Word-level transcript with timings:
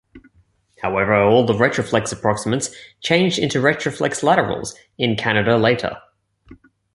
However, 0.81 1.13
all 1.13 1.45
the 1.45 1.53
retroflex 1.53 2.11
approximants 2.11 2.73
changed 3.01 3.37
into 3.37 3.59
retroflex 3.61 4.23
laterals 4.23 4.73
in 4.97 5.15
Kannada 5.15 5.61
later. 5.61 5.95